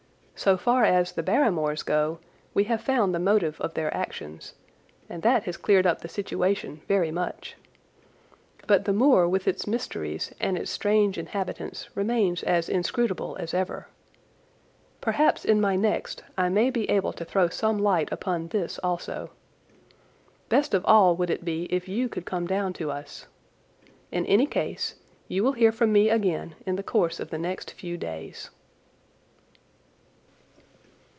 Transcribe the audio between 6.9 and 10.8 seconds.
much. But the moor with its mysteries and its